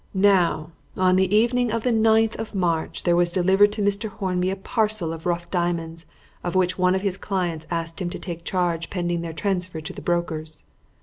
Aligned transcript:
"Now, 0.15 0.71
on 0.97 1.15
the 1.15 1.31
evening 1.31 1.71
of 1.71 1.83
the 1.83 1.91
ninth 1.91 2.35
of 2.39 2.55
March 2.55 3.03
there 3.03 3.15
was 3.15 3.31
delivered 3.31 3.71
to 3.73 3.83
Mr. 3.83 4.09
Hornby 4.09 4.49
a 4.49 4.55
parcel 4.55 5.13
of 5.13 5.27
rough 5.27 5.51
diamonds 5.51 6.07
of 6.43 6.55
which 6.55 6.75
one 6.75 6.95
of 6.95 7.03
his 7.03 7.17
clients 7.17 7.67
asked 7.69 8.01
him 8.01 8.09
to 8.09 8.17
take 8.17 8.43
charge 8.43 8.89
pending 8.89 9.21
their 9.21 9.31
transfer 9.31 9.79
to 9.79 9.93
the 9.93 10.01
brokers. 10.01 10.63